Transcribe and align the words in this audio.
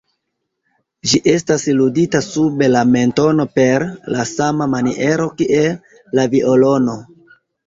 Ĝi 1.09 1.19
estas 1.33 1.65
ludita 1.81 2.21
sub 2.27 2.63
la 2.75 2.81
mentono 2.93 3.45
per 3.59 3.85
la 4.17 4.25
sama 4.31 4.69
maniero 4.73 5.29
kiel 5.43 5.79
la 6.21 6.27
violono. 6.35 6.99